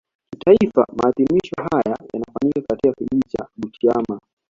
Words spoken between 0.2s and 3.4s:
Kitaifa maadhimisho haya yalifanyika katika Kijiji